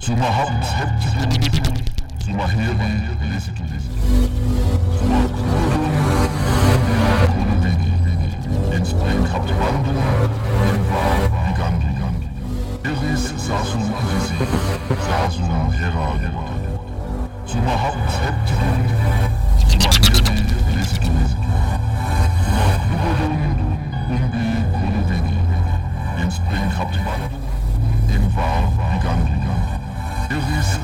Suma 0.00 0.24
habt 0.24 0.64
Heptidum, 0.64 1.74
Suma 2.24 2.46
heri 2.48 2.90
lesitum, 3.30 3.68
Suma 4.98 5.20
crudum, 5.28 5.84
Suma 7.26 7.54
vidi, 7.62 7.92
in 8.74 8.84
spring 8.84 9.22
captivandum, 9.30 9.98
in 10.68 10.80
var 10.88 11.22
vigandum, 11.44 12.16
Iris 12.84 13.24
sasum 13.36 13.84
Isisi, 14.16 14.36
sasum 15.06 15.50
hera 15.72 16.08
gota. 16.32 16.56
Suma 17.44 17.74
habt 17.82 18.10
Heptidum, 18.22 18.80
Suma 19.68 19.90
heri 20.08 20.36
lesitum, 20.74 21.16
Suma 21.28 21.58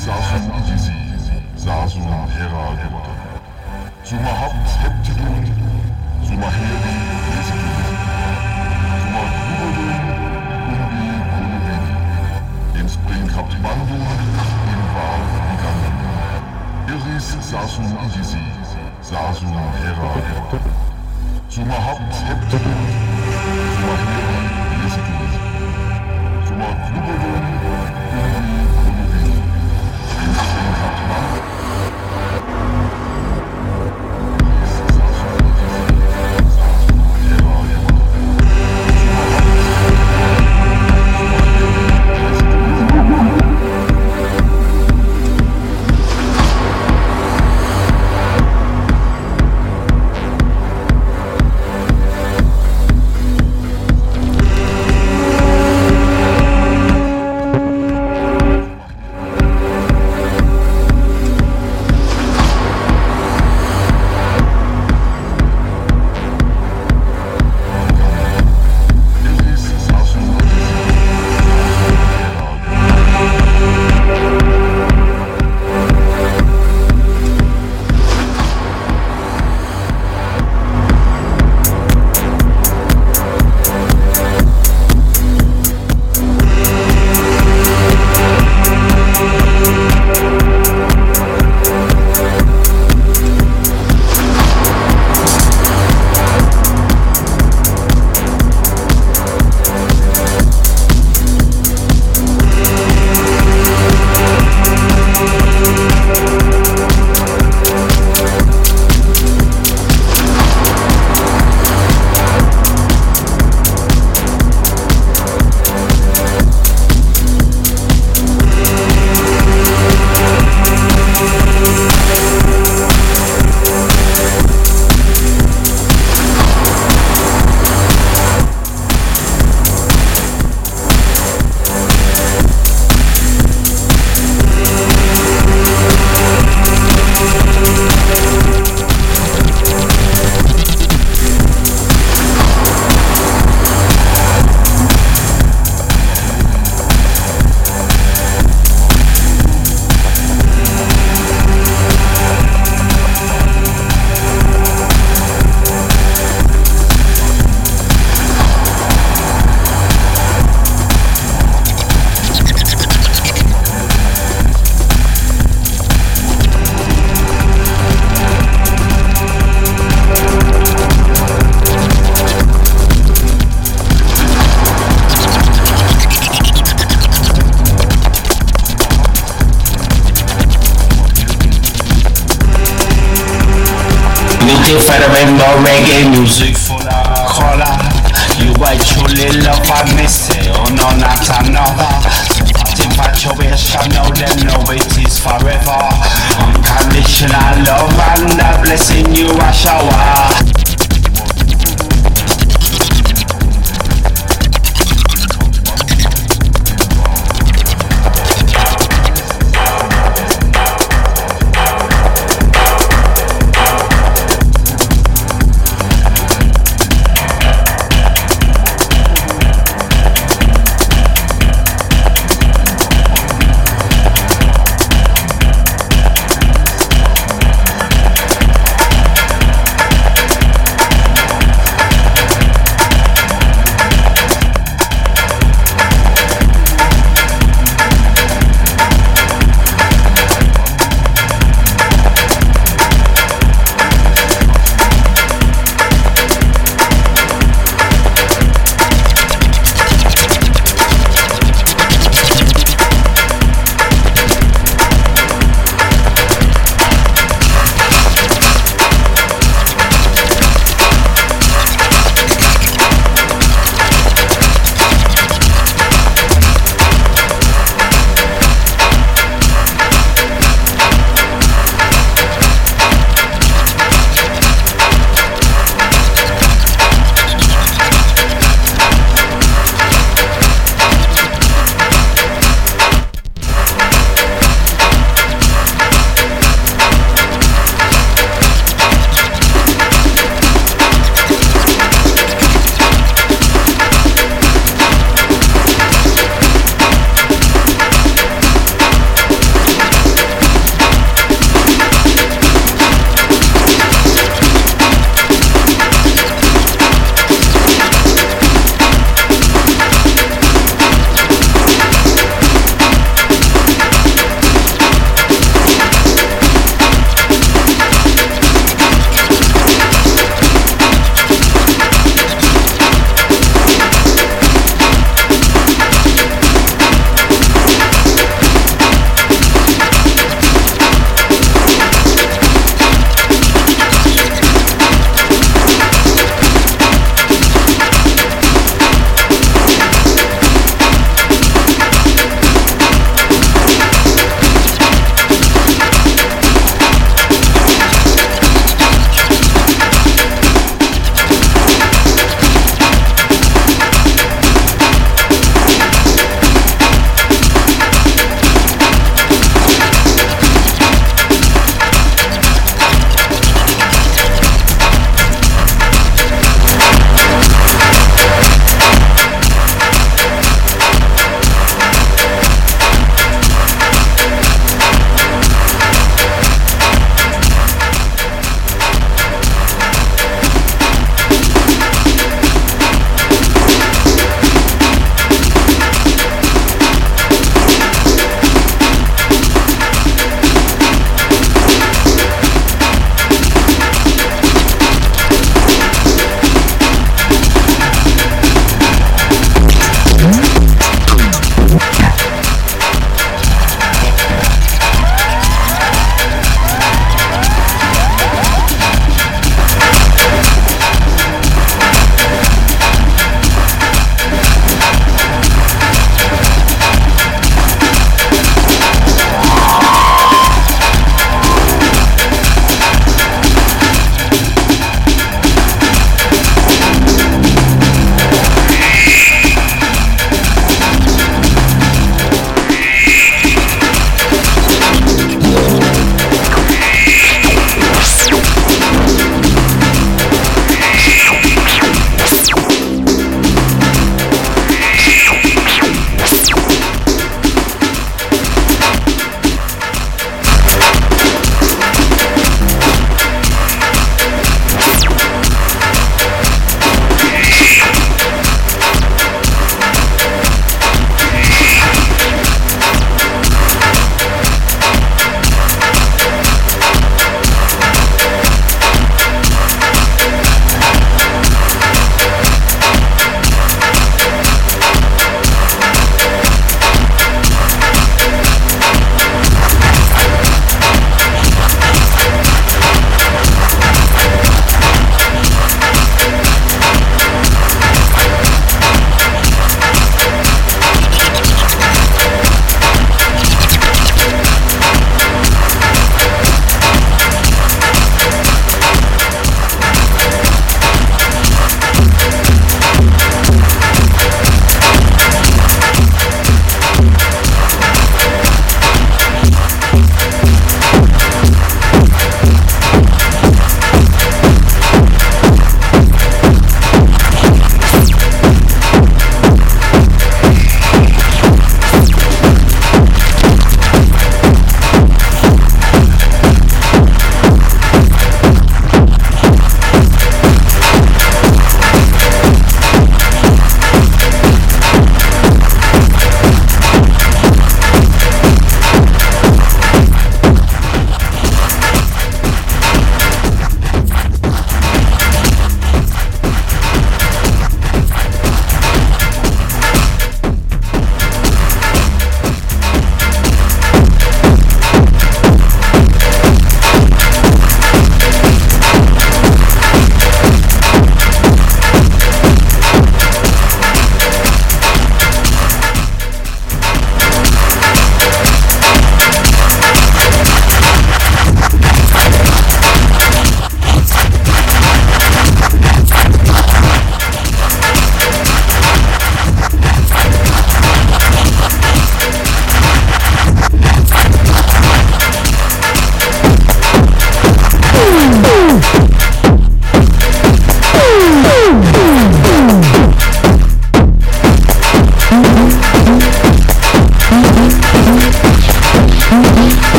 Iris 0.00 0.08
sasum 0.08 0.48
Isisi, 0.64 0.96
sasum 1.56 2.08
hera 2.32 2.64
gota. 2.90 3.14
Suma 4.02 4.32
habt 4.40 4.68
Heptidum, 4.80 5.36
Suma 6.24 6.48
heri 6.56 6.94
lesitum, 7.28 7.84
Suma 9.02 9.22
crudum, 9.36 10.00
umbi 10.72 11.08
codovini, 11.30 11.94
in 14.72 14.82
var 14.94 15.20
vigandum. 15.48 16.08
Iris 16.88 17.28
sasum 17.50 17.90
Isisi, 18.06 18.42
sasum 19.02 19.56
hera 19.82 20.10
gota. 20.32 20.58
Suma 21.50 21.78
habt 21.86 22.14
Heptidum, 22.26 22.80
Suma 23.76 23.94
heri 26.88 27.39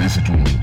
listen 0.00 0.24
to 0.24 0.32
me. 0.32 0.60